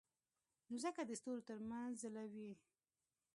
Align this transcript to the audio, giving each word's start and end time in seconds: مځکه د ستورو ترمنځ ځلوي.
مځکه 0.71 1.01
د 1.05 1.11
ستورو 1.19 1.45
ترمنځ 1.49 1.93
ځلوي. 2.03 2.51